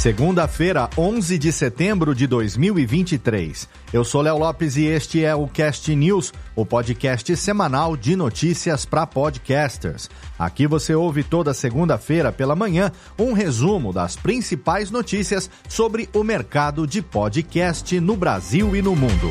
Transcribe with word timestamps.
Segunda-feira, 0.00 0.88
11 0.96 1.36
de 1.36 1.52
setembro 1.52 2.14
de 2.14 2.26
2023. 2.26 3.68
Eu 3.92 4.02
sou 4.02 4.22
Léo 4.22 4.38
Lopes 4.38 4.78
e 4.78 4.86
este 4.86 5.22
é 5.22 5.34
o 5.34 5.46
Cast 5.46 5.94
News, 5.94 6.32
o 6.56 6.64
podcast 6.64 7.36
semanal 7.36 7.94
de 7.98 8.16
notícias 8.16 8.86
para 8.86 9.06
podcasters. 9.06 10.08
Aqui 10.38 10.66
você 10.66 10.94
ouve 10.94 11.22
toda 11.22 11.52
segunda-feira 11.52 12.32
pela 12.32 12.56
manhã 12.56 12.90
um 13.18 13.34
resumo 13.34 13.92
das 13.92 14.16
principais 14.16 14.90
notícias 14.90 15.50
sobre 15.68 16.08
o 16.14 16.24
mercado 16.24 16.86
de 16.86 17.02
podcast 17.02 18.00
no 18.00 18.16
Brasil 18.16 18.74
e 18.74 18.80
no 18.80 18.96
mundo. 18.96 19.30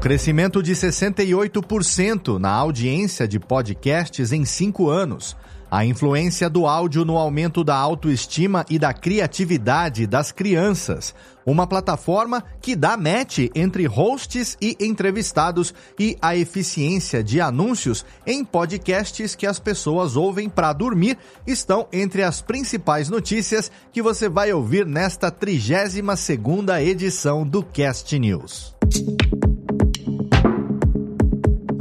Crescimento 0.00 0.62
de 0.62 0.72
68% 0.72 2.38
na 2.38 2.50
audiência 2.50 3.28
de 3.28 3.38
podcasts 3.38 4.32
em 4.32 4.46
cinco 4.46 4.88
anos. 4.88 5.36
A 5.70 5.84
influência 5.84 6.48
do 6.48 6.66
áudio 6.66 7.04
no 7.04 7.18
aumento 7.18 7.62
da 7.62 7.76
autoestima 7.76 8.64
e 8.68 8.78
da 8.78 8.94
criatividade 8.94 10.06
das 10.06 10.32
crianças. 10.32 11.14
Uma 11.44 11.66
plataforma 11.66 12.42
que 12.62 12.74
dá 12.74 12.96
match 12.96 13.50
entre 13.54 13.86
hosts 13.86 14.56
e 14.60 14.74
entrevistados 14.80 15.72
e 15.98 16.16
a 16.20 16.34
eficiência 16.34 17.22
de 17.22 17.40
anúncios 17.40 18.04
em 18.26 18.42
podcasts 18.42 19.36
que 19.36 19.46
as 19.46 19.60
pessoas 19.60 20.16
ouvem 20.16 20.48
para 20.48 20.72
dormir 20.72 21.18
estão 21.46 21.86
entre 21.92 22.22
as 22.22 22.40
principais 22.40 23.10
notícias 23.10 23.70
que 23.92 24.02
você 24.02 24.30
vai 24.30 24.50
ouvir 24.52 24.86
nesta 24.86 25.30
32 25.30 26.18
segunda 26.18 26.82
edição 26.82 27.46
do 27.46 27.62
Cast 27.62 28.18
News. 28.18 28.74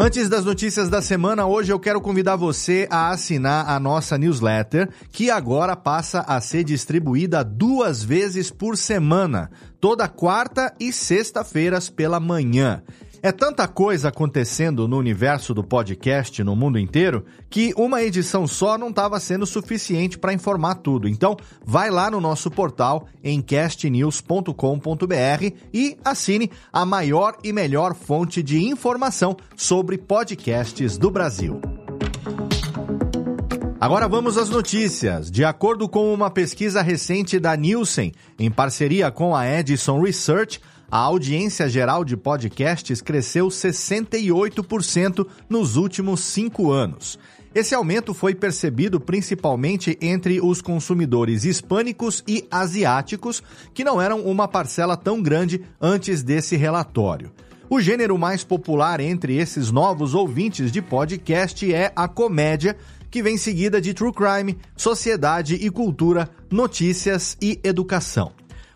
Antes 0.02 0.30
das 0.30 0.46
notícias 0.46 0.88
da 0.88 1.02
semana, 1.02 1.46
hoje 1.46 1.74
eu 1.74 1.78
quero 1.78 2.00
convidar 2.00 2.38
você 2.38 2.88
a 2.90 3.10
assinar 3.10 3.70
a 3.70 3.78
nossa 3.82 4.18
newsletter, 4.18 4.90
que 5.12 5.30
agora 5.30 5.76
passa 5.76 6.22
a 6.22 6.40
ser 6.40 6.64
distribuída 6.64 7.44
duas 7.44 8.02
vezes 8.02 8.50
por 8.50 8.78
semana, 8.78 9.52
toda 9.78 10.08
quarta 10.08 10.74
e 10.80 10.94
sexta-feiras 10.94 11.90
pela 11.90 12.18
manhã. 12.18 12.82
É 13.22 13.34
tanta 13.34 13.68
coisa 13.68 14.08
acontecendo 14.08 14.88
no 14.88 14.98
universo 14.98 15.54
do 15.54 15.62
podcast 15.62 16.42
no 16.42 16.56
mundo 16.56 16.80
inteiro 16.80 17.26
que 17.50 17.74
uma 17.76 18.02
edição 18.02 18.48
só 18.48 18.78
não 18.78 18.90
estava 18.90 19.20
sendo 19.20 19.46
suficiente 19.46 20.18
para 20.18 20.34
informar 20.34 20.76
tudo. 20.76 21.08
Então, 21.08 21.36
vai 21.66 21.90
lá 21.90 22.10
no 22.10 22.22
nosso 22.22 22.50
portal 22.50 23.08
em 23.22 23.42
castnews.com.br 23.42 24.54
e 25.74 25.98
assine 26.04 26.50
a 26.72 26.86
maior 26.86 27.36
e 27.44 27.52
melhor 27.52 27.94
fonte 27.94 28.42
de 28.42 28.64
informação 28.64 29.36
sobre 29.56 29.98
podcasts 29.98 30.98
do 30.98 31.12
Brasil. 31.12 31.60
Agora 33.82 34.08
vamos 34.08 34.38
às 34.38 34.50
notícias. 34.50 35.30
De 35.32 35.44
acordo 35.44 35.88
com 35.88 36.14
uma 36.14 36.30
pesquisa 36.30 36.82
recente 36.82 37.40
da 37.40 37.56
Nielsen, 37.56 38.14
em 38.38 38.52
parceria 38.52 39.10
com 39.10 39.36
a 39.36 39.48
Edison 39.48 40.02
Research, 40.02 40.62
a 40.92 40.98
audiência 40.98 41.70
geral 41.70 42.04
de 42.04 42.18
podcasts 42.18 43.02
cresceu 43.02 43.48
68% 43.48 45.26
nos 45.48 45.76
últimos 45.76 46.22
cinco 46.22 46.72
anos. 46.72 47.20
Esse 47.54 47.74
aumento 47.74 48.14
foi 48.14 48.36
percebido 48.36 49.00
principalmente 49.00 49.98
entre 50.02 50.40
os 50.40 50.62
consumidores 50.62 51.46
hispânicos 51.46 52.24
e 52.28 52.48
asiáticos, 52.50 53.42
que 53.74 53.84
não 53.84 54.00
eram 54.00 54.22
uma 54.22 54.48
parcela 54.48 54.96
tão 54.96 55.22
grande 55.22 55.62
antes 55.82 56.22
desse 56.22 56.56
relatório. 56.56 57.32
O 57.68 57.80
gênero 57.80 58.18
mais 58.18 58.44
popular 58.44 59.00
entre 59.00 59.38
esses 59.38 59.72
novos 59.72 60.14
ouvintes 60.16 60.72
de 60.72 60.82
podcast 60.82 61.72
é 61.72 61.92
a 61.96 62.08
comédia, 62.08 62.76
que 63.12 63.22
vem 63.24 63.38
seguida 63.38 63.82
de 63.82 63.94
true 63.94 64.14
crime, 64.14 64.58
sociedade 64.76 65.56
e 65.56 65.70
cultura, 65.70 66.30
notícias 66.52 67.36
e 67.42 67.60
educação. 67.64 68.32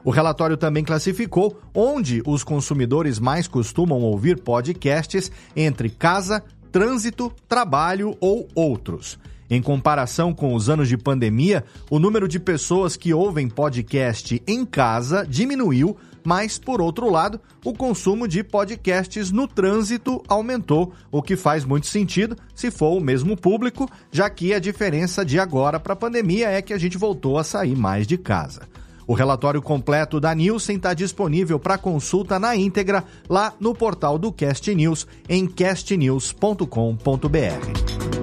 O 0.05 0.11
relatório 0.11 0.57
também 0.57 0.83
classificou 0.83 1.59
onde 1.73 2.21
os 2.25 2.43
consumidores 2.43 3.19
mais 3.19 3.47
costumam 3.47 4.01
ouvir 4.01 4.41
podcasts 4.41 5.31
entre 5.55 5.89
casa, 5.89 6.43
trânsito, 6.71 7.31
trabalho 7.47 8.17
ou 8.19 8.47
outros. 8.53 9.17
Em 9.49 9.61
comparação 9.61 10.33
com 10.33 10.55
os 10.55 10.69
anos 10.69 10.87
de 10.87 10.97
pandemia, 10.97 11.63
o 11.89 11.99
número 11.99 12.27
de 12.27 12.39
pessoas 12.39 12.97
que 12.97 13.13
ouvem 13.13 13.47
podcast 13.47 14.41
em 14.47 14.65
casa 14.65 15.25
diminuiu, 15.29 15.95
mas, 16.23 16.57
por 16.57 16.81
outro 16.81 17.09
lado, 17.09 17.39
o 17.63 17.73
consumo 17.73 18.27
de 18.27 18.43
podcasts 18.43 19.31
no 19.31 19.47
trânsito 19.47 20.23
aumentou, 20.27 20.93
o 21.11 21.21
que 21.21 21.35
faz 21.35 21.65
muito 21.65 21.85
sentido 21.85 22.35
se 22.55 22.71
for 22.71 22.97
o 22.97 23.01
mesmo 23.01 23.37
público, 23.37 23.89
já 24.11 24.29
que 24.29 24.53
a 24.53 24.59
diferença 24.59 25.23
de 25.23 25.37
agora 25.37 25.79
para 25.79 25.93
a 25.93 25.97
pandemia 25.97 26.49
é 26.49 26.61
que 26.61 26.73
a 26.73 26.77
gente 26.77 26.97
voltou 26.97 27.37
a 27.37 27.43
sair 27.43 27.75
mais 27.75 28.07
de 28.07 28.17
casa. 28.17 28.61
O 29.05 29.13
relatório 29.13 29.61
completo 29.61 30.19
da 30.19 30.33
Nielsen 30.33 30.77
está 30.77 30.93
disponível 30.93 31.59
para 31.59 31.77
consulta 31.77 32.39
na 32.39 32.55
íntegra 32.55 33.03
lá 33.29 33.53
no 33.59 33.73
portal 33.73 34.17
do 34.17 34.31
Cast 34.31 34.73
News 34.73 35.05
em 35.27 35.45
castnews.com.br. 35.45 38.13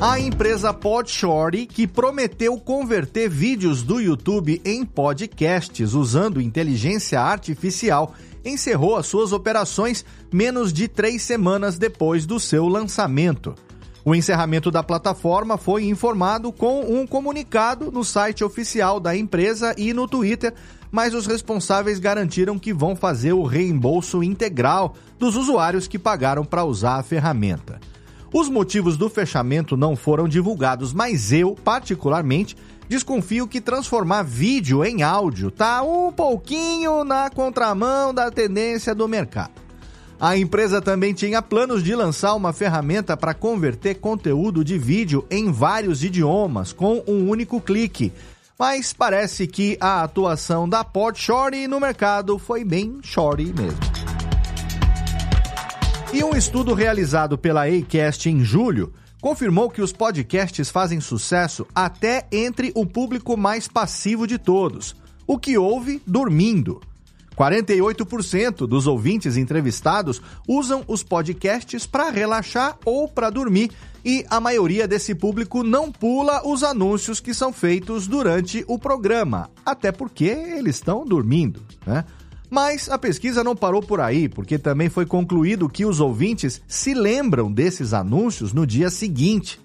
A 0.00 0.18
empresa 0.18 0.72
Podshorty, 0.72 1.66
que 1.66 1.86
prometeu 1.86 2.58
converter 2.58 3.28
vídeos 3.28 3.82
do 3.82 4.00
YouTube 4.00 4.62
em 4.64 4.82
podcasts 4.82 5.92
usando 5.92 6.40
inteligência 6.40 7.20
artificial, 7.20 8.14
encerrou 8.42 8.96
as 8.96 9.06
suas 9.06 9.30
operações 9.30 10.02
menos 10.32 10.72
de 10.72 10.88
três 10.88 11.20
semanas 11.20 11.76
depois 11.76 12.24
do 12.24 12.40
seu 12.40 12.66
lançamento. 12.66 13.54
O 14.04 14.14
encerramento 14.14 14.70
da 14.70 14.82
plataforma 14.82 15.58
foi 15.58 15.84
informado 15.84 16.50
com 16.50 16.80
um 16.80 17.06
comunicado 17.06 17.92
no 17.92 18.02
site 18.02 18.42
oficial 18.42 18.98
da 18.98 19.14
empresa 19.14 19.74
e 19.76 19.92
no 19.92 20.08
Twitter, 20.08 20.54
mas 20.90 21.14
os 21.14 21.26
responsáveis 21.26 21.98
garantiram 21.98 22.58
que 22.58 22.72
vão 22.72 22.96
fazer 22.96 23.34
o 23.34 23.44
reembolso 23.44 24.22
integral 24.22 24.94
dos 25.18 25.36
usuários 25.36 25.86
que 25.86 25.98
pagaram 25.98 26.44
para 26.44 26.64
usar 26.64 26.96
a 26.96 27.02
ferramenta. 27.02 27.78
Os 28.32 28.48
motivos 28.48 28.96
do 28.96 29.10
fechamento 29.10 29.76
não 29.76 29.94
foram 29.94 30.26
divulgados, 30.26 30.92
mas 30.94 31.30
eu, 31.32 31.54
particularmente, 31.54 32.56
desconfio 32.88 33.46
que 33.46 33.60
transformar 33.60 34.22
vídeo 34.22 34.84
em 34.84 35.02
áudio 35.02 35.50
tá 35.50 35.82
um 35.82 36.10
pouquinho 36.10 37.04
na 37.04 37.28
contramão 37.28 38.14
da 38.14 38.30
tendência 38.30 38.94
do 38.94 39.06
mercado. 39.06 39.59
A 40.20 40.36
empresa 40.36 40.82
também 40.82 41.14
tinha 41.14 41.40
planos 41.40 41.82
de 41.82 41.94
lançar 41.94 42.34
uma 42.34 42.52
ferramenta 42.52 43.16
para 43.16 43.32
converter 43.32 43.94
conteúdo 43.94 44.62
de 44.62 44.76
vídeo 44.76 45.24
em 45.30 45.50
vários 45.50 46.04
idiomas 46.04 46.74
com 46.74 47.02
um 47.08 47.30
único 47.30 47.58
clique. 47.58 48.12
Mas 48.58 48.92
parece 48.92 49.46
que 49.46 49.78
a 49.80 50.02
atuação 50.02 50.68
da 50.68 50.84
Port 50.84 51.16
Shorty 51.16 51.66
no 51.66 51.80
mercado 51.80 52.38
foi 52.38 52.62
bem 52.62 52.98
shorty 53.02 53.46
mesmo. 53.46 53.80
E 56.12 56.22
um 56.22 56.36
estudo 56.36 56.74
realizado 56.74 57.38
pela 57.38 57.64
Acast 57.64 58.28
em 58.28 58.44
julho 58.44 58.92
confirmou 59.22 59.70
que 59.70 59.80
os 59.80 59.90
podcasts 59.90 60.68
fazem 60.68 61.00
sucesso 61.00 61.66
até 61.74 62.26
entre 62.30 62.72
o 62.74 62.84
público 62.84 63.38
mais 63.38 63.66
passivo 63.66 64.26
de 64.26 64.36
todos, 64.36 64.94
o 65.26 65.38
que 65.38 65.56
ouve 65.56 66.02
dormindo. 66.06 66.78
48% 67.40 68.66
dos 68.66 68.86
ouvintes 68.86 69.38
entrevistados 69.38 70.20
usam 70.46 70.84
os 70.86 71.02
podcasts 71.02 71.86
para 71.86 72.10
relaxar 72.10 72.76
ou 72.84 73.08
para 73.08 73.30
dormir, 73.30 73.70
e 74.04 74.26
a 74.28 74.38
maioria 74.38 74.86
desse 74.86 75.14
público 75.14 75.62
não 75.62 75.90
pula 75.90 76.46
os 76.46 76.62
anúncios 76.62 77.18
que 77.18 77.32
são 77.32 77.50
feitos 77.50 78.06
durante 78.06 78.62
o 78.68 78.78
programa, 78.78 79.48
até 79.64 79.90
porque 79.90 80.26
eles 80.26 80.76
estão 80.76 81.06
dormindo, 81.06 81.62
né? 81.86 82.04
Mas 82.50 82.90
a 82.90 82.98
pesquisa 82.98 83.42
não 83.42 83.56
parou 83.56 83.80
por 83.80 84.00
aí, 84.00 84.28
porque 84.28 84.58
também 84.58 84.90
foi 84.90 85.06
concluído 85.06 85.68
que 85.68 85.86
os 85.86 85.98
ouvintes 85.98 86.60
se 86.66 86.92
lembram 86.92 87.50
desses 87.50 87.94
anúncios 87.94 88.52
no 88.52 88.66
dia 88.66 88.90
seguinte. 88.90 89.58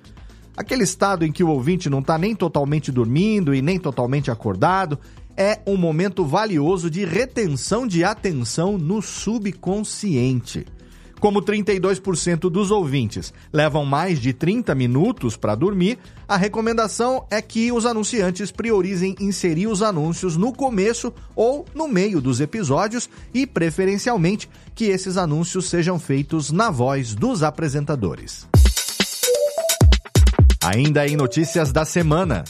Aquele 0.55 0.83
estado 0.83 1.25
em 1.25 1.31
que 1.31 1.43
o 1.43 1.49
ouvinte 1.49 1.89
não 1.89 1.99
está 1.99 2.17
nem 2.17 2.35
totalmente 2.35 2.91
dormindo 2.91 3.53
e 3.53 3.61
nem 3.61 3.79
totalmente 3.79 4.31
acordado, 4.31 4.99
é 5.37 5.59
um 5.65 5.77
momento 5.77 6.25
valioso 6.25 6.89
de 6.89 7.05
retenção 7.05 7.85
de 7.85 8.03
atenção 8.03 8.77
no 8.77 9.01
subconsciente. 9.01 10.65
Como 11.19 11.41
32% 11.41 12.49
dos 12.49 12.71
ouvintes 12.71 13.33
levam 13.51 13.85
mais 13.85 14.19
de 14.19 14.33
30 14.33 14.75
minutos 14.75 15.35
para 15.35 15.55
dormir, 15.55 15.97
a 16.27 16.37
recomendação 16.37 17.25
é 17.31 17.41
que 17.41 17.71
os 17.71 17.85
anunciantes 17.85 18.51
priorizem 18.51 19.15
inserir 19.19 19.67
os 19.67 19.81
anúncios 19.81 20.37
no 20.37 20.53
começo 20.53 21.13
ou 21.35 21.65
no 21.73 21.87
meio 21.87 22.21
dos 22.21 22.41
episódios 22.41 23.09
e, 23.33 23.47
preferencialmente, 23.47 24.49
que 24.75 24.85
esses 24.85 25.17
anúncios 25.17 25.69
sejam 25.69 25.97
feitos 25.97 26.51
na 26.51 26.69
voz 26.69 27.15
dos 27.15 27.43
apresentadores. 27.43 28.47
Ainda 30.63 31.07
em 31.07 31.15
notícias 31.15 31.71
da 31.71 31.85
semana. 31.85 32.43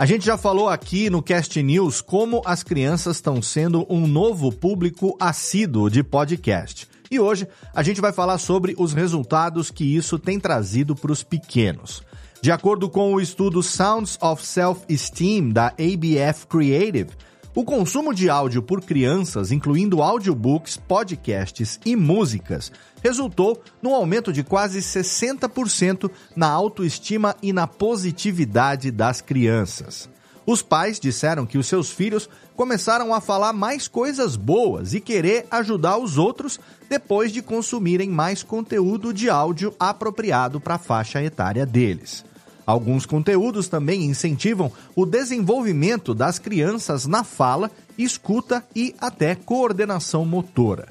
A 0.00 0.06
gente 0.06 0.24
já 0.24 0.38
falou 0.38 0.70
aqui 0.70 1.10
no 1.10 1.22
Cast 1.22 1.62
News 1.62 2.00
como 2.00 2.42
as 2.46 2.62
crianças 2.62 3.16
estão 3.16 3.42
sendo 3.42 3.86
um 3.90 4.06
novo 4.06 4.50
público 4.50 5.16
assíduo 5.20 5.90
de 5.90 6.02
podcast. 6.02 6.88
E 7.10 7.20
hoje 7.20 7.46
a 7.74 7.82
gente 7.82 8.00
vai 8.00 8.10
falar 8.10 8.38
sobre 8.38 8.74
os 8.78 8.94
resultados 8.94 9.70
que 9.70 9.84
isso 9.84 10.18
tem 10.18 10.40
trazido 10.40 10.96
para 10.96 11.12
os 11.12 11.22
pequenos. 11.22 12.02
De 12.40 12.50
acordo 12.50 12.88
com 12.88 13.12
o 13.12 13.20
estudo 13.20 13.62
Sounds 13.62 14.18
of 14.20 14.44
Self-Esteem 14.44 15.50
da 15.50 15.66
ABF 15.66 16.46
Creative, 16.48 17.10
o 17.54 17.64
consumo 17.64 18.14
de 18.14 18.30
áudio 18.30 18.62
por 18.62 18.80
crianças, 18.80 19.52
incluindo 19.52 20.02
audiobooks, 20.02 20.76
podcasts 20.76 21.78
e 21.84 21.94
músicas, 21.94 22.72
resultou 23.02 23.62
num 23.82 23.94
aumento 23.94 24.32
de 24.32 24.42
quase 24.42 24.78
60% 24.80 26.10
na 26.34 26.48
autoestima 26.48 27.36
e 27.42 27.52
na 27.52 27.66
positividade 27.66 28.90
das 28.90 29.20
crianças. 29.20 30.08
Os 30.46 30.62
pais 30.62 30.98
disseram 30.98 31.46
que 31.46 31.58
os 31.58 31.66
seus 31.66 31.90
filhos 31.90 32.28
começaram 32.56 33.14
a 33.14 33.20
falar 33.20 33.52
mais 33.52 33.86
coisas 33.86 34.34
boas 34.34 34.94
e 34.94 35.00
querer 35.00 35.46
ajudar 35.50 35.98
os 35.98 36.18
outros 36.18 36.58
depois 36.88 37.32
de 37.32 37.42
consumirem 37.42 38.08
mais 38.08 38.42
conteúdo 38.42 39.12
de 39.12 39.28
áudio 39.30 39.74
apropriado 39.78 40.60
para 40.60 40.76
a 40.76 40.78
faixa 40.78 41.22
etária 41.22 41.64
deles. 41.66 42.24
Alguns 42.66 43.04
conteúdos 43.04 43.68
também 43.68 44.04
incentivam 44.04 44.70
o 44.94 45.04
desenvolvimento 45.04 46.14
das 46.14 46.38
crianças 46.38 47.06
na 47.06 47.24
fala, 47.24 47.70
escuta 47.98 48.64
e 48.74 48.94
até 49.00 49.34
coordenação 49.34 50.24
motora. 50.24 50.88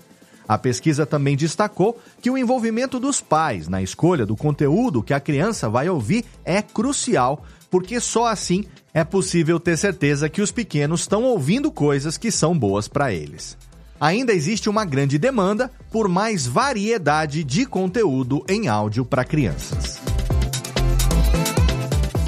A 0.47 0.57
pesquisa 0.57 1.06
também 1.06 1.38
destacou 1.38 1.97
que 2.21 2.29
o 2.29 2.38
envolvimento 2.38 3.00
dos 3.00 3.21
pais 3.21 3.69
na 3.69 3.81
escolha 3.81 4.25
do 4.25 4.35
conteúdo 4.35 5.01
que 5.01 5.13
a 5.13 5.19
criança 5.19 5.69
vai 5.69 5.88
ouvir 5.88 6.25
é 6.44 6.62
crucial, 6.62 7.45
porque 7.69 8.01
só 8.01 8.25
assim 8.25 8.65
é 8.94 9.06
possível 9.06 9.62
ter 9.62 9.77
certeza 9.77 10.27
que 10.27 10.41
os 10.41 10.51
pequenos 10.51 11.01
estão 11.01 11.24
ouvindo 11.24 11.71
coisas 11.71 12.17
que 12.17 12.29
são 12.29 12.57
boas 12.57 12.89
para 12.89 13.13
eles. 13.13 13.57
Ainda 13.97 14.33
existe 14.33 14.69
uma 14.69 14.83
grande 14.83 15.17
demanda 15.17 15.71
por 15.89 16.09
mais 16.09 16.45
variedade 16.45 17.45
de 17.45 17.65
conteúdo 17.65 18.44
em 18.50 18.67
áudio 18.67 19.06
para 19.06 19.24
crianças. 19.24 20.00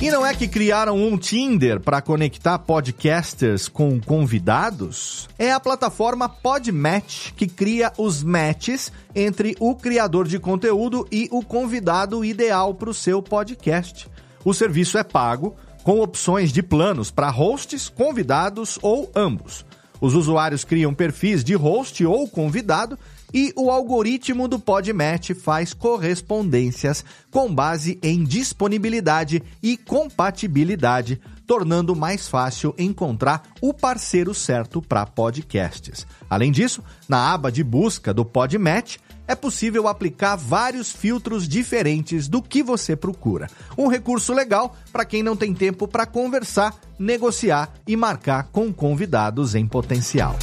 E 0.04 0.12
não 0.12 0.26
é 0.26 0.34
que 0.34 0.50
criaram 0.50 0.98
um 0.98 1.18
Tinder 1.18 1.80
para 1.80 2.02
conectar 2.02 2.60
podcasters 2.60 3.70
com 3.70 4.02
convidados? 4.02 5.30
É 5.40 5.54
a 5.54 5.62
plataforma 5.62 6.28
Podmatch 6.28 7.32
que 7.38 7.48
cria 7.48 7.90
os 7.98 8.22
matches 8.22 8.92
entre 9.16 9.56
o 9.62 9.74
criador 9.74 10.28
de 10.28 10.38
conteúdo 10.40 11.08
e 11.10 11.30
o 11.32 11.42
convidado 11.42 12.26
ideal 12.26 12.76
para 12.76 12.90
o 12.90 12.94
seu 12.94 13.22
podcast. 13.22 14.10
O 14.44 14.54
serviço 14.54 14.98
é 14.98 15.06
pago, 15.06 15.56
com 15.86 16.02
opções 16.02 16.52
de 16.52 16.62
planos 16.62 17.10
para 17.10 17.30
hosts, 17.30 17.88
convidados 17.88 18.78
ou 18.82 19.10
ambos. 19.16 19.66
Os 20.04 20.16
usuários 20.16 20.66
criam 20.66 20.94
perfis 20.94 21.46
de 21.46 21.54
host 21.54 22.06
ou 22.06 22.28
convidado 22.28 23.00
e 23.34 23.54
o 23.56 23.72
algoritmo 23.72 24.50
do 24.50 24.60
Podmatch 24.60 25.32
faz 25.32 25.74
correspondências 25.74 27.06
com 27.32 27.56
base 27.56 27.98
em 28.04 28.26
disponibilidade 28.26 29.42
e 29.64 29.78
compatibilidade, 29.78 31.22
tornando 31.48 31.96
mais 31.96 32.28
fácil 32.28 32.76
encontrar 32.78 33.44
o 33.62 33.74
parceiro 33.74 34.34
certo 34.34 34.82
para 34.82 35.06
podcasts. 35.06 36.06
Além 36.30 36.52
disso, 36.52 36.84
na 37.08 37.34
aba 37.34 37.50
de 37.50 37.64
busca 37.64 38.14
do 38.14 38.26
Podmatch, 38.26 38.98
é 39.34 39.36
possível 39.36 39.88
aplicar 39.88 40.36
vários 40.36 40.92
filtros 40.92 41.48
diferentes 41.48 42.28
do 42.28 42.42
que 42.42 42.64
você 42.64 42.96
procura. 42.96 43.50
Um 43.78 43.88
recurso 43.88 44.32
legal 44.32 44.76
para 44.92 45.04
quem 45.04 45.22
não 45.22 45.36
tem 45.36 45.54
tempo 45.54 45.88
para 45.88 46.06
conversar, 46.06 46.76
negociar 46.98 47.74
e 47.86 47.96
marcar 47.96 48.50
com 48.52 48.72
convidados 48.72 49.56
em 49.56 49.68
potencial. 49.68 50.38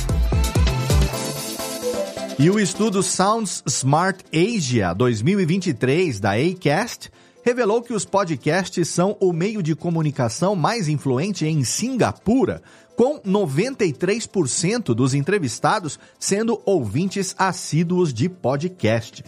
E 2.38 2.50
o 2.50 2.58
estudo 2.58 3.02
Sounds 3.02 3.62
Smart 3.66 4.24
Asia 4.32 4.92
2023 4.92 6.18
da 6.18 6.32
Acast 6.32 7.10
revelou 7.42 7.82
que 7.82 7.92
os 7.92 8.04
podcasts 8.04 8.88
são 8.88 9.16
o 9.20 9.32
meio 9.32 9.62
de 9.62 9.74
comunicação 9.74 10.54
mais 10.54 10.88
influente 10.88 11.46
em 11.46 11.64
Singapura, 11.64 12.62
com 12.96 13.18
93% 13.20 14.94
dos 14.94 15.14
entrevistados 15.14 15.98
sendo 16.18 16.60
ouvintes 16.66 17.34
assíduos 17.38 18.12
de 18.12 18.28
podcast. 18.28 19.24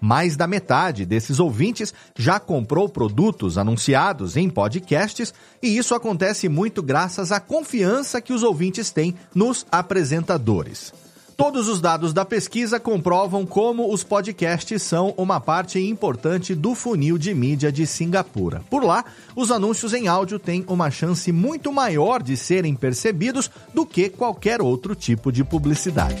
Mais 0.00 0.36
da 0.36 0.46
metade 0.46 1.06
desses 1.06 1.40
ouvintes 1.40 1.92
já 2.16 2.38
comprou 2.38 2.88
produtos 2.88 3.58
anunciados 3.58 4.36
em 4.36 4.48
podcasts, 4.48 5.32
e 5.62 5.76
isso 5.76 5.94
acontece 5.94 6.48
muito 6.48 6.82
graças 6.82 7.32
à 7.32 7.40
confiança 7.40 8.20
que 8.20 8.32
os 8.32 8.42
ouvintes 8.42 8.90
têm 8.90 9.14
nos 9.34 9.66
apresentadores. 9.72 10.92
Todos 11.36 11.68
os 11.68 11.82
dados 11.82 12.14
da 12.14 12.24
pesquisa 12.24 12.80
comprovam 12.80 13.44
como 13.44 13.92
os 13.92 14.02
podcasts 14.02 14.82
são 14.82 15.12
uma 15.18 15.38
parte 15.38 15.78
importante 15.78 16.54
do 16.54 16.74
funil 16.74 17.18
de 17.18 17.34
mídia 17.34 17.70
de 17.70 17.86
Singapura. 17.86 18.62
Por 18.70 18.82
lá, 18.82 19.04
os 19.36 19.50
anúncios 19.50 19.92
em 19.92 20.08
áudio 20.08 20.38
têm 20.38 20.64
uma 20.66 20.90
chance 20.90 21.30
muito 21.30 21.70
maior 21.70 22.22
de 22.22 22.38
serem 22.38 22.74
percebidos 22.74 23.50
do 23.74 23.84
que 23.84 24.08
qualquer 24.08 24.62
outro 24.62 24.94
tipo 24.94 25.30
de 25.30 25.44
publicidade. 25.44 26.16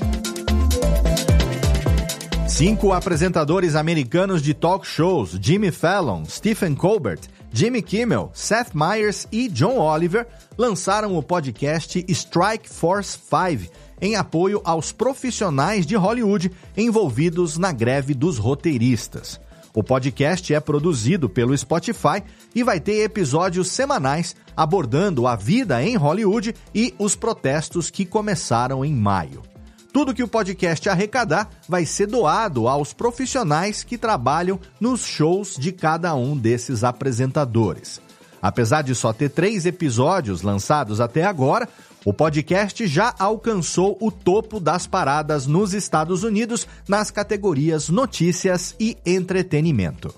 Cinco 2.46 2.92
apresentadores 2.92 3.74
americanos 3.74 4.42
de 4.42 4.52
talk 4.52 4.86
shows, 4.86 5.38
Jimmy 5.40 5.70
Fallon, 5.70 6.24
Stephen 6.26 6.74
Colbert, 6.74 7.20
Jimmy 7.50 7.80
Kimmel, 7.80 8.30
Seth 8.34 8.74
Meyers 8.74 9.26
e 9.32 9.48
John 9.48 9.78
Oliver, 9.78 10.26
lançaram 10.58 11.16
o 11.16 11.22
podcast 11.22 12.04
Strike 12.06 12.68
Force 12.68 13.18
5 13.18 13.85
em 14.00 14.16
apoio 14.16 14.60
aos 14.64 14.92
profissionais 14.92 15.86
de 15.86 15.96
Hollywood 15.96 16.50
envolvidos 16.76 17.58
na 17.58 17.72
greve 17.72 18.14
dos 18.14 18.38
roteiristas. 18.38 19.40
O 19.74 19.82
podcast 19.82 20.54
é 20.54 20.58
produzido 20.58 21.28
pelo 21.28 21.56
Spotify 21.56 22.22
e 22.54 22.62
vai 22.62 22.80
ter 22.80 23.02
episódios 23.02 23.68
semanais 23.68 24.34
abordando 24.56 25.26
a 25.26 25.36
vida 25.36 25.82
em 25.84 25.96
Hollywood 25.96 26.54
e 26.74 26.94
os 26.98 27.14
protestos 27.14 27.90
que 27.90 28.06
começaram 28.06 28.82
em 28.82 28.94
maio. 28.94 29.42
Tudo 29.92 30.14
que 30.14 30.22
o 30.22 30.28
podcast 30.28 30.88
arrecadar 30.88 31.50
vai 31.68 31.84
ser 31.84 32.06
doado 32.06 32.68
aos 32.68 32.92
profissionais 32.92 33.84
que 33.84 33.98
trabalham 33.98 34.58
nos 34.80 35.02
shows 35.02 35.56
de 35.58 35.72
cada 35.72 36.14
um 36.14 36.36
desses 36.36 36.82
apresentadores. 36.82 38.00
Apesar 38.40 38.82
de 38.82 38.94
só 38.94 39.12
ter 39.12 39.28
três 39.28 39.66
episódios 39.66 40.42
lançados 40.42 41.00
até 41.00 41.24
agora, 41.24 41.68
o 42.06 42.12
podcast 42.12 42.86
já 42.86 43.12
alcançou 43.18 43.98
o 44.00 44.12
topo 44.12 44.60
das 44.60 44.86
paradas 44.86 45.44
nos 45.44 45.74
Estados 45.74 46.22
Unidos 46.22 46.64
nas 46.88 47.10
categorias 47.10 47.88
Notícias 47.88 48.76
e 48.78 48.96
Entretenimento. 49.04 50.14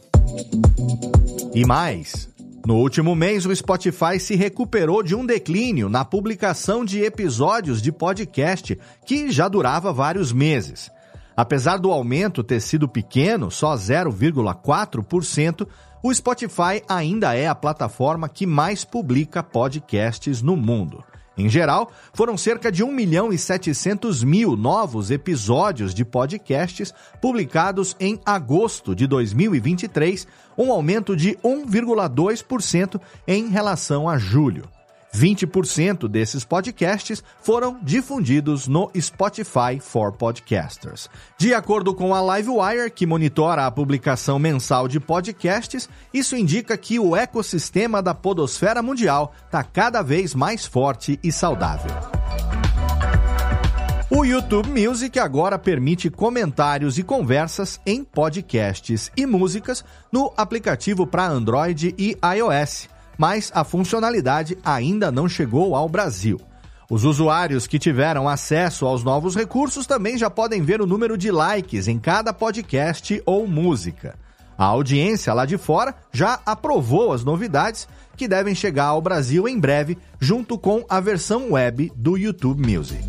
E 1.54 1.64
mais. 1.64 2.28
No 2.66 2.76
último 2.76 3.14
mês, 3.16 3.46
o 3.46 3.56
Spotify 3.56 4.20
se 4.20 4.36
recuperou 4.36 5.02
de 5.02 5.14
um 5.14 5.24
declínio 5.24 5.88
na 5.88 6.04
publicação 6.04 6.84
de 6.84 7.00
episódios 7.00 7.80
de 7.80 7.90
podcast 7.90 8.78
que 9.06 9.30
já 9.32 9.48
durava 9.48 9.90
vários 9.90 10.30
meses. 10.30 10.90
Apesar 11.34 11.78
do 11.78 11.90
aumento 11.90 12.44
ter 12.44 12.60
sido 12.60 12.86
pequeno, 12.86 13.50
só 13.50 13.74
0,4%, 13.74 15.66
o 16.02 16.12
Spotify 16.12 16.82
ainda 16.86 17.34
é 17.34 17.46
a 17.46 17.54
plataforma 17.54 18.28
que 18.28 18.44
mais 18.44 18.84
publica 18.84 19.42
podcasts 19.42 20.42
no 20.42 20.54
mundo. 20.54 21.02
Em 21.38 21.48
geral, 21.48 21.92
foram 22.12 22.36
cerca 22.36 22.70
de 22.70 22.82
1 22.82 22.92
milhão 22.92 23.32
e 23.32 23.38
700 23.38 24.24
mil 24.24 24.56
novos 24.56 25.12
episódios 25.12 25.94
de 25.94 26.04
podcasts 26.04 26.92
publicados 27.22 27.94
em 28.00 28.18
agosto 28.26 28.92
de 28.92 29.06
2023, 29.06 30.26
um 30.58 30.72
aumento 30.72 31.14
de 31.14 31.36
1,2% 31.36 33.00
em 33.24 33.46
relação 33.46 34.08
a 34.08 34.18
julho. 34.18 34.68
20% 35.18 36.06
desses 36.06 36.44
podcasts 36.44 37.22
foram 37.42 37.78
difundidos 37.82 38.68
no 38.68 38.90
Spotify 38.98 39.80
for 39.80 40.12
Podcasters. 40.12 41.10
De 41.36 41.52
acordo 41.52 41.94
com 41.94 42.14
a 42.14 42.36
Livewire, 42.36 42.90
que 42.90 43.06
monitora 43.06 43.66
a 43.66 43.70
publicação 43.70 44.38
mensal 44.38 44.86
de 44.86 45.00
podcasts, 45.00 45.88
isso 46.14 46.36
indica 46.36 46.76
que 46.76 46.98
o 46.98 47.16
ecossistema 47.16 48.00
da 48.00 48.14
podosfera 48.14 48.82
mundial 48.82 49.34
está 49.46 49.64
cada 49.64 50.02
vez 50.02 50.34
mais 50.34 50.64
forte 50.64 51.18
e 51.22 51.32
saudável. 51.32 51.90
O 54.10 54.24
YouTube 54.24 54.70
Music 54.70 55.18
agora 55.18 55.58
permite 55.58 56.08
comentários 56.08 56.96
e 56.96 57.02
conversas 57.02 57.78
em 57.84 58.02
podcasts 58.02 59.12
e 59.14 59.26
músicas 59.26 59.84
no 60.10 60.32
aplicativo 60.34 61.06
para 61.06 61.28
Android 61.28 61.94
e 61.98 62.16
iOS, 62.36 62.88
mas 63.18 63.50
a 63.54 63.64
funcionalidade 63.64 64.56
ainda 64.64 65.10
não 65.10 65.28
chegou 65.28 65.74
ao 65.74 65.88
Brasil. 65.88 66.40
Os 66.88 67.04
usuários 67.04 67.66
que 67.66 67.78
tiveram 67.78 68.26
acesso 68.26 68.86
aos 68.86 69.04
novos 69.04 69.34
recursos 69.34 69.86
também 69.86 70.16
já 70.16 70.30
podem 70.30 70.62
ver 70.62 70.80
o 70.80 70.86
número 70.86 71.18
de 71.18 71.30
likes 71.30 71.86
em 71.86 71.98
cada 71.98 72.32
podcast 72.32 73.20
ou 73.26 73.46
música. 73.46 74.14
A 74.56 74.64
audiência 74.64 75.34
lá 75.34 75.44
de 75.44 75.58
fora 75.58 75.94
já 76.12 76.40
aprovou 76.46 77.12
as 77.12 77.24
novidades 77.24 77.86
que 78.16 78.26
devem 78.26 78.54
chegar 78.54 78.86
ao 78.86 79.00
Brasil 79.00 79.46
em 79.46 79.58
breve, 79.58 79.96
junto 80.18 80.58
com 80.58 80.84
a 80.88 80.98
versão 80.98 81.52
web 81.52 81.92
do 81.94 82.16
YouTube 82.16 82.66
Music. 82.66 83.07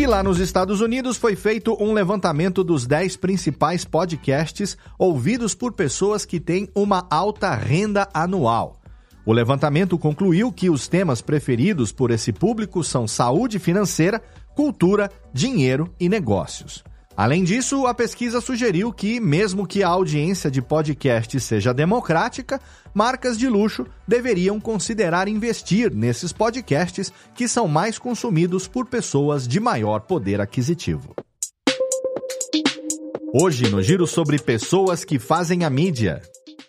E 0.00 0.06
lá 0.06 0.22
nos 0.22 0.38
Estados 0.40 0.80
Unidos 0.80 1.18
foi 1.18 1.36
feito 1.36 1.76
um 1.78 1.92
levantamento 1.92 2.64
dos 2.64 2.86
10 2.86 3.18
principais 3.18 3.84
podcasts 3.84 4.74
ouvidos 4.98 5.54
por 5.54 5.74
pessoas 5.74 6.24
que 6.24 6.40
têm 6.40 6.70
uma 6.74 7.06
alta 7.10 7.54
renda 7.54 8.08
anual. 8.14 8.80
O 9.26 9.32
levantamento 9.34 9.98
concluiu 9.98 10.50
que 10.50 10.70
os 10.70 10.88
temas 10.88 11.20
preferidos 11.20 11.92
por 11.92 12.10
esse 12.10 12.32
público 12.32 12.82
são 12.82 13.06
saúde 13.06 13.58
financeira, 13.58 14.22
cultura, 14.54 15.10
dinheiro 15.34 15.94
e 16.00 16.08
negócios. 16.08 16.82
Além 17.16 17.44
disso, 17.44 17.86
a 17.86 17.92
pesquisa 17.92 18.40
sugeriu 18.40 18.92
que, 18.92 19.20
mesmo 19.20 19.66
que 19.66 19.82
a 19.82 19.88
audiência 19.88 20.50
de 20.50 20.62
podcast 20.62 21.38
seja 21.40 21.74
democrática, 21.74 22.60
marcas 22.94 23.36
de 23.36 23.48
luxo 23.48 23.86
deveriam 24.06 24.60
considerar 24.60 25.28
investir 25.28 25.92
nesses 25.92 26.32
podcasts 26.32 27.12
que 27.34 27.46
são 27.46 27.68
mais 27.68 27.98
consumidos 27.98 28.66
por 28.66 28.86
pessoas 28.86 29.46
de 29.46 29.60
maior 29.60 30.00
poder 30.00 30.40
aquisitivo. 30.40 31.14
Hoje, 33.32 33.68
no 33.68 33.82
giro 33.82 34.06
sobre 34.06 34.38
pessoas 34.38 35.04
que 35.04 35.18
fazem 35.18 35.64
a 35.64 35.70
mídia. 35.70 36.22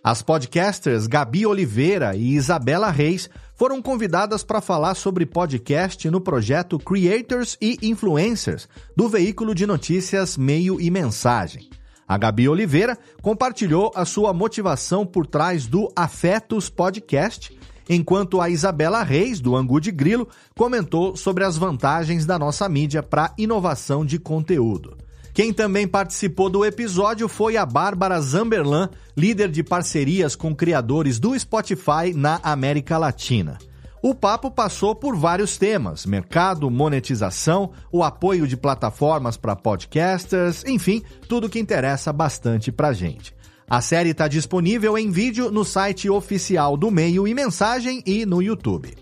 As 0.03 0.21
podcasters 0.21 1.07
Gabi 1.07 1.45
Oliveira 1.45 2.15
e 2.15 2.33
Isabela 2.33 2.89
Reis 2.89 3.29
foram 3.55 3.81
convidadas 3.81 4.43
para 4.43 4.61
falar 4.61 4.95
sobre 4.95 5.25
podcast 5.25 6.09
no 6.09 6.19
projeto 6.19 6.79
Creators 6.79 7.57
e 7.61 7.77
Influencers 7.83 8.67
do 8.95 9.07
veículo 9.07 9.53
de 9.53 9.67
notícias 9.67 10.37
Meio 10.37 10.81
e 10.81 10.89
Mensagem. 10.89 11.69
A 12.07 12.17
Gabi 12.17 12.49
Oliveira 12.49 12.97
compartilhou 13.21 13.91
a 13.95 14.03
sua 14.03 14.33
motivação 14.33 15.05
por 15.05 15.25
trás 15.25 15.65
do 15.65 15.89
Afetos 15.95 16.69
Podcast, 16.69 17.57
enquanto 17.87 18.41
a 18.41 18.49
Isabela 18.49 19.03
Reis, 19.03 19.39
do 19.39 19.55
Angu 19.55 19.79
de 19.79 19.91
Grilo, 19.91 20.27
comentou 20.57 21.15
sobre 21.15 21.43
as 21.43 21.57
vantagens 21.57 22.25
da 22.25 22.37
nossa 22.37 22.67
mídia 22.67 23.01
para 23.01 23.33
inovação 23.37 24.05
de 24.05 24.19
conteúdo. 24.19 24.97
Quem 25.33 25.53
também 25.53 25.87
participou 25.87 26.49
do 26.49 26.65
episódio 26.65 27.27
foi 27.27 27.55
a 27.55 27.65
Bárbara 27.65 28.19
Zamberlan, 28.19 28.89
líder 29.15 29.49
de 29.49 29.63
parcerias 29.63 30.35
com 30.35 30.53
criadores 30.53 31.19
do 31.19 31.37
Spotify 31.39 32.13
na 32.13 32.39
América 32.43 32.97
Latina. 32.97 33.57
O 34.01 34.15
papo 34.15 34.49
passou 34.49 34.95
por 34.95 35.15
vários 35.15 35.57
temas: 35.57 36.05
mercado, 36.05 36.69
monetização, 36.69 37.71
o 37.91 38.03
apoio 38.03 38.47
de 38.47 38.57
plataformas 38.57 39.37
para 39.37 39.55
podcasters, 39.55 40.65
enfim, 40.65 41.03
tudo 41.29 41.49
que 41.49 41.59
interessa 41.59 42.11
bastante 42.11 42.71
pra 42.71 42.93
gente. 42.93 43.33
A 43.69 43.79
série 43.79 44.09
está 44.09 44.27
disponível 44.27 44.97
em 44.97 45.09
vídeo 45.11 45.49
no 45.49 45.63
site 45.63 46.09
oficial 46.09 46.75
do 46.75 46.91
Meio 46.91 47.25
e 47.25 47.33
Mensagem 47.33 48.03
e 48.05 48.25
no 48.25 48.41
YouTube. 48.41 48.97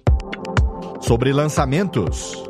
Sobre 1.02 1.34
lançamentos. 1.34 2.49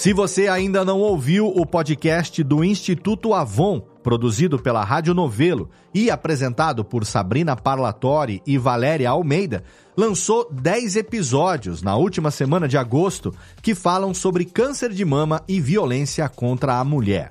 Se 0.00 0.14
você 0.14 0.48
ainda 0.48 0.82
não 0.82 0.98
ouviu 0.98 1.46
o 1.46 1.66
podcast 1.66 2.42
do 2.42 2.64
Instituto 2.64 3.34
Avon, 3.34 3.82
produzido 4.02 4.58
pela 4.58 4.82
Rádio 4.82 5.12
Novelo 5.12 5.68
e 5.92 6.10
apresentado 6.10 6.82
por 6.82 7.04
Sabrina 7.04 7.54
Parlatori 7.54 8.40
e 8.46 8.56
Valéria 8.56 9.10
Almeida, 9.10 9.62
lançou 9.94 10.50
10 10.50 10.96
episódios 10.96 11.82
na 11.82 11.96
última 11.96 12.30
semana 12.30 12.66
de 12.66 12.78
agosto 12.78 13.34
que 13.60 13.74
falam 13.74 14.14
sobre 14.14 14.46
câncer 14.46 14.90
de 14.90 15.04
mama 15.04 15.42
e 15.46 15.60
violência 15.60 16.26
contra 16.30 16.76
a 16.76 16.82
mulher. 16.82 17.30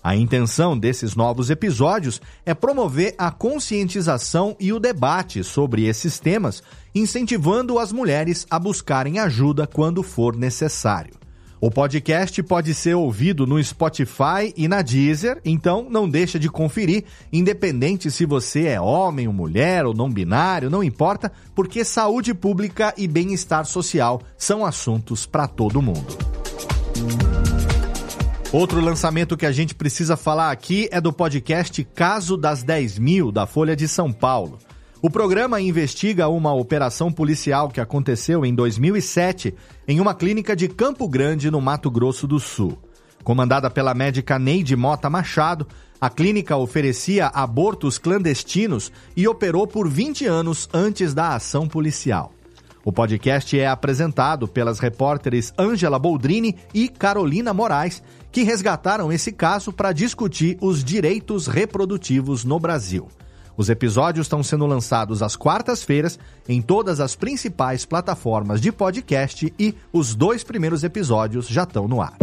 A 0.00 0.14
intenção 0.14 0.78
desses 0.78 1.16
novos 1.16 1.50
episódios 1.50 2.22
é 2.46 2.54
promover 2.54 3.16
a 3.18 3.32
conscientização 3.32 4.54
e 4.60 4.72
o 4.72 4.78
debate 4.78 5.42
sobre 5.42 5.86
esses 5.86 6.20
temas, 6.20 6.62
incentivando 6.94 7.76
as 7.76 7.90
mulheres 7.90 8.46
a 8.48 8.56
buscarem 8.56 9.18
ajuda 9.18 9.66
quando 9.66 10.00
for 10.00 10.36
necessário. 10.36 11.23
O 11.64 11.70
podcast 11.70 12.42
pode 12.42 12.74
ser 12.74 12.94
ouvido 12.94 13.46
no 13.46 13.64
Spotify 13.64 14.52
e 14.54 14.68
na 14.68 14.82
Deezer, 14.82 15.40
então 15.42 15.86
não 15.88 16.06
deixa 16.06 16.38
de 16.38 16.50
conferir, 16.50 17.04
independente 17.32 18.10
se 18.10 18.26
você 18.26 18.66
é 18.66 18.78
homem 18.78 19.26
ou 19.26 19.32
mulher 19.32 19.86
ou 19.86 19.94
não 19.94 20.10
binário, 20.10 20.68
não 20.68 20.84
importa, 20.84 21.32
porque 21.54 21.82
saúde 21.82 22.34
pública 22.34 22.92
e 22.98 23.08
bem-estar 23.08 23.64
social 23.64 24.20
são 24.36 24.62
assuntos 24.62 25.24
para 25.24 25.48
todo 25.48 25.80
mundo. 25.80 26.18
Outro 28.52 28.78
lançamento 28.78 29.34
que 29.34 29.46
a 29.46 29.52
gente 29.52 29.74
precisa 29.74 30.18
falar 30.18 30.50
aqui 30.50 30.86
é 30.92 31.00
do 31.00 31.14
podcast 31.14 31.82
Caso 31.94 32.36
das 32.36 32.62
10 32.62 32.98
Mil, 32.98 33.32
da 33.32 33.46
Folha 33.46 33.74
de 33.74 33.88
São 33.88 34.12
Paulo. 34.12 34.58
O 35.04 35.10
programa 35.10 35.60
investiga 35.60 36.28
uma 36.28 36.54
operação 36.54 37.12
policial 37.12 37.68
que 37.68 37.78
aconteceu 37.78 38.42
em 38.42 38.54
2007 38.54 39.54
em 39.86 40.00
uma 40.00 40.14
clínica 40.14 40.56
de 40.56 40.66
Campo 40.66 41.06
Grande, 41.06 41.50
no 41.50 41.60
Mato 41.60 41.90
Grosso 41.90 42.26
do 42.26 42.40
Sul. 42.40 42.78
Comandada 43.22 43.68
pela 43.68 43.92
médica 43.92 44.38
Neide 44.38 44.74
Mota 44.74 45.10
Machado, 45.10 45.66
a 46.00 46.08
clínica 46.08 46.56
oferecia 46.56 47.26
abortos 47.26 47.98
clandestinos 47.98 48.90
e 49.14 49.28
operou 49.28 49.66
por 49.66 49.90
20 49.90 50.24
anos 50.24 50.70
antes 50.72 51.12
da 51.12 51.34
ação 51.34 51.68
policial. 51.68 52.32
O 52.82 52.90
podcast 52.90 53.60
é 53.60 53.66
apresentado 53.66 54.48
pelas 54.48 54.78
repórteres 54.78 55.52
Ângela 55.58 55.98
Boldrini 55.98 56.56
e 56.72 56.88
Carolina 56.88 57.52
Moraes, 57.52 58.02
que 58.32 58.42
resgataram 58.42 59.12
esse 59.12 59.32
caso 59.32 59.70
para 59.70 59.92
discutir 59.92 60.56
os 60.62 60.82
direitos 60.82 61.46
reprodutivos 61.46 62.42
no 62.42 62.58
Brasil. 62.58 63.06
Os 63.56 63.68
episódios 63.68 64.26
estão 64.26 64.42
sendo 64.42 64.66
lançados 64.66 65.22
às 65.22 65.36
quartas-feiras 65.36 66.18
em 66.48 66.60
todas 66.60 67.00
as 67.00 67.14
principais 67.14 67.84
plataformas 67.84 68.60
de 68.60 68.72
podcast 68.72 69.52
e 69.58 69.74
os 69.92 70.14
dois 70.14 70.42
primeiros 70.42 70.82
episódios 70.82 71.46
já 71.46 71.62
estão 71.62 71.86
no 71.86 72.02
ar. 72.02 72.16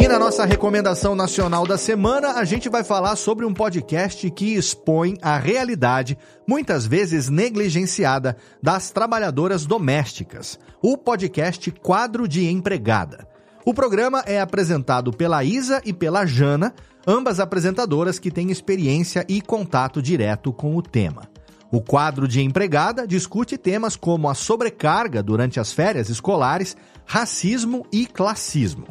E 0.00 0.08
na 0.08 0.18
nossa 0.18 0.46
recomendação 0.46 1.14
nacional 1.14 1.66
da 1.66 1.76
semana, 1.76 2.32
a 2.32 2.44
gente 2.44 2.70
vai 2.70 2.82
falar 2.82 3.16
sobre 3.16 3.44
um 3.44 3.52
podcast 3.52 4.30
que 4.30 4.54
expõe 4.54 5.14
a 5.20 5.36
realidade, 5.36 6.16
muitas 6.48 6.86
vezes 6.86 7.28
negligenciada, 7.28 8.34
das 8.62 8.90
trabalhadoras 8.90 9.66
domésticas. 9.66 10.58
O 10.80 10.96
podcast 10.96 11.70
Quadro 11.70 12.26
de 12.26 12.48
Empregada. 12.48 13.28
O 13.62 13.74
programa 13.74 14.24
é 14.26 14.40
apresentado 14.40 15.12
pela 15.12 15.44
Isa 15.44 15.82
e 15.84 15.92
pela 15.92 16.24
Jana, 16.24 16.74
ambas 17.10 17.40
apresentadoras 17.40 18.20
que 18.20 18.30
têm 18.30 18.52
experiência 18.52 19.26
e 19.28 19.40
contato 19.40 20.00
direto 20.00 20.52
com 20.52 20.76
o 20.76 20.82
tema. 20.82 21.28
O 21.72 21.80
quadro 21.80 22.28
de 22.28 22.40
empregada 22.40 23.06
discute 23.06 23.58
temas 23.58 23.96
como 23.96 24.28
a 24.28 24.34
sobrecarga 24.34 25.20
durante 25.20 25.58
as 25.58 25.72
férias 25.72 26.08
escolares, 26.08 26.76
racismo 27.04 27.84
e 27.92 28.06
classismo. 28.06 28.86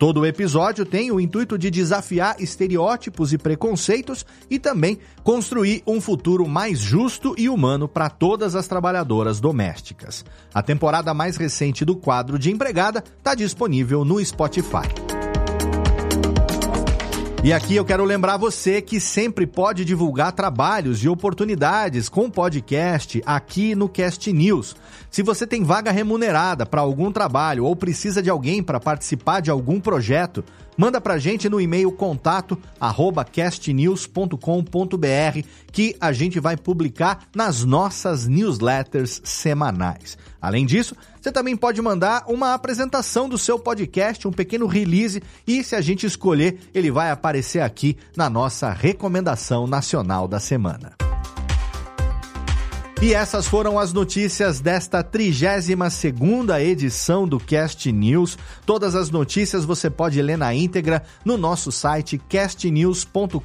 Todo 0.00 0.20
o 0.20 0.26
episódio 0.26 0.84
tem 0.84 1.12
o 1.12 1.20
intuito 1.20 1.58
de 1.58 1.70
desafiar 1.70 2.40
estereótipos 2.40 3.32
e 3.32 3.38
preconceitos 3.38 4.24
e 4.48 4.58
também 4.58 4.98
construir 5.22 5.82
um 5.86 6.00
futuro 6.00 6.48
mais 6.48 6.78
justo 6.78 7.34
e 7.36 7.48
humano 7.48 7.86
para 7.86 8.08
todas 8.08 8.56
as 8.56 8.66
trabalhadoras 8.66 9.40
domésticas. 9.40 10.24
A 10.54 10.62
temporada 10.62 11.12
mais 11.12 11.36
recente 11.36 11.84
do 11.84 11.94
quadro 11.94 12.38
de 12.38 12.50
empregada 12.50 13.04
está 13.18 13.34
disponível 13.34 14.04
no 14.04 14.24
Spotify. 14.24 15.19
E 17.42 17.54
aqui 17.54 17.74
eu 17.74 17.86
quero 17.86 18.04
lembrar 18.04 18.36
você 18.36 18.82
que 18.82 19.00
sempre 19.00 19.46
pode 19.46 19.82
divulgar 19.82 20.30
trabalhos 20.32 21.02
e 21.02 21.08
oportunidades 21.08 22.06
com 22.06 22.30
podcast 22.30 23.22
aqui 23.24 23.74
no 23.74 23.88
Cast 23.88 24.30
News. 24.30 24.76
Se 25.10 25.22
você 25.22 25.46
tem 25.46 25.64
vaga 25.64 25.90
remunerada 25.90 26.66
para 26.66 26.82
algum 26.82 27.10
trabalho 27.10 27.64
ou 27.64 27.74
precisa 27.74 28.22
de 28.22 28.28
alguém 28.28 28.62
para 28.62 28.78
participar 28.78 29.40
de 29.40 29.50
algum 29.50 29.80
projeto, 29.80 30.44
manda 30.76 31.00
pra 31.00 31.16
gente 31.16 31.48
no 31.48 31.58
e-mail 31.58 31.90
contato 31.90 32.58
arroba 32.78 33.24
castnews.com.br 33.24 34.36
que 35.72 35.96
a 35.98 36.12
gente 36.12 36.38
vai 36.38 36.58
publicar 36.58 37.20
nas 37.34 37.64
nossas 37.64 38.28
newsletters 38.28 39.22
semanais. 39.24 40.18
Além 40.40 40.64
disso, 40.64 40.96
você 41.20 41.30
também 41.30 41.56
pode 41.56 41.82
mandar 41.82 42.24
uma 42.26 42.54
apresentação 42.54 43.28
do 43.28 43.36
seu 43.36 43.58
podcast, 43.58 44.26
um 44.26 44.32
pequeno 44.32 44.66
release, 44.66 45.22
e 45.46 45.62
se 45.62 45.76
a 45.76 45.80
gente 45.80 46.06
escolher, 46.06 46.58
ele 46.74 46.90
vai 46.90 47.10
aparecer 47.10 47.60
aqui 47.60 47.96
na 48.16 48.30
nossa 48.30 48.70
recomendação 48.70 49.66
nacional 49.66 50.26
da 50.26 50.40
semana. 50.40 50.92
E 53.02 53.14
essas 53.14 53.48
foram 53.48 53.78
as 53.78 53.94
notícias 53.94 54.60
desta 54.60 55.02
32 55.02 55.90
segunda 55.90 56.62
edição 56.62 57.26
do 57.26 57.40
Cast 57.40 57.90
News. 57.90 58.36
Todas 58.66 58.94
as 58.94 59.08
notícias 59.08 59.64
você 59.64 59.88
pode 59.88 60.20
ler 60.20 60.36
na 60.36 60.54
íntegra 60.54 61.02
no 61.24 61.38
nosso 61.38 61.72
site 61.72 62.20
castnews.com.br, 62.28 63.40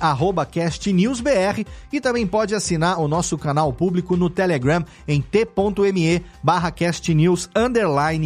castnewsbr 0.53 1.65
e 1.93 2.01
também 2.01 2.27
pode 2.27 2.55
assinar 2.55 3.01
o 3.01 3.09
nosso 3.09 3.39
canal 3.39 3.73
público 3.73 4.17
no 4.17 4.29
Telegram 4.29 4.85
em 5.09 5.21
t.me 5.21 6.23
barra 6.43 6.71
castnews 6.71 7.49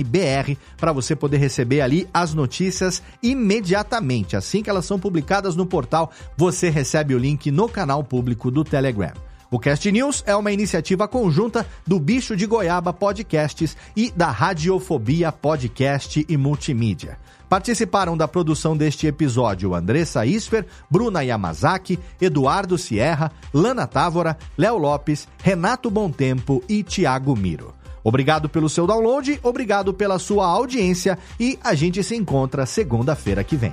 br 0.04 0.56
para 0.76 0.92
você 0.92 1.14
poder 1.14 1.38
receber 1.38 1.80
ali 1.80 2.08
as 2.12 2.34
notícias 2.34 3.02
imediatamente. 3.22 4.36
Assim 4.36 4.62
que 4.62 4.70
elas 4.70 4.84
são 4.84 4.98
publicadas 4.98 5.54
no 5.54 5.64
portal, 5.64 6.10
você 6.36 6.68
recebe 6.68 7.14
o 7.14 7.18
link 7.18 7.50
no 7.50 7.68
canal 7.68 8.02
público 8.02 8.50
do 8.50 8.64
Telegram. 8.64 9.29
O 9.52 9.58
Cast 9.58 9.90
News 9.90 10.22
é 10.26 10.36
uma 10.36 10.52
iniciativa 10.52 11.08
conjunta 11.08 11.66
do 11.84 11.98
Bicho 11.98 12.36
de 12.36 12.46
Goiaba 12.46 12.92
Podcasts 12.92 13.76
e 13.96 14.12
da 14.12 14.30
Radiofobia 14.30 15.32
Podcast 15.32 16.24
e 16.28 16.36
Multimídia. 16.36 17.18
Participaram 17.48 18.16
da 18.16 18.28
produção 18.28 18.76
deste 18.76 19.08
episódio 19.08 19.74
Andressa 19.74 20.24
Isfer, 20.24 20.64
Bruna 20.88 21.24
Yamazaki, 21.24 21.98
Eduardo 22.20 22.78
Sierra, 22.78 23.32
Lana 23.52 23.88
Távora, 23.88 24.38
Léo 24.56 24.78
Lopes, 24.78 25.26
Renato 25.42 25.90
Tempo 26.16 26.62
e 26.68 26.84
Tiago 26.84 27.34
Miro. 27.34 27.74
Obrigado 28.04 28.48
pelo 28.48 28.68
seu 28.68 28.86
download, 28.86 29.40
obrigado 29.42 29.92
pela 29.92 30.20
sua 30.20 30.46
audiência 30.46 31.18
e 31.40 31.58
a 31.62 31.74
gente 31.74 32.04
se 32.04 32.14
encontra 32.14 32.64
segunda-feira 32.66 33.42
que 33.42 33.56
vem. 33.56 33.72